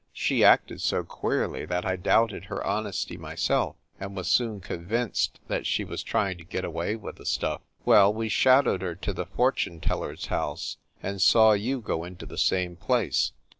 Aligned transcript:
She 0.13 0.43
acted 0.43 0.81
so 0.81 1.03
queerly 1.03 1.63
that 1.67 1.85
I 1.85 1.95
doubted 1.95 2.45
her 2.45 2.65
honesty 2.65 3.17
myself, 3.17 3.75
and 3.99 4.15
was 4.15 4.27
soon 4.27 4.59
convinced 4.59 5.39
that 5.47 5.67
she 5.67 5.83
was 5.83 6.01
trying 6.01 6.39
to 6.39 6.43
get 6.43 6.65
away 6.65 6.95
with 6.95 7.17
the 7.17 7.23
stuff. 7.27 7.61
"Well, 7.85 8.11
we 8.11 8.27
shadowed 8.27 8.81
her 8.81 8.95
to 8.95 9.13
the 9.13 9.27
fortune 9.27 9.79
teller 9.79 10.13
s 10.13 10.25
house, 10.25 10.77
and 11.03 11.21
saw 11.21 11.51
you 11.51 11.81
go 11.81 12.03
into 12.03 12.25
the 12.25 12.39
same 12.39 12.75
place. 12.75 13.33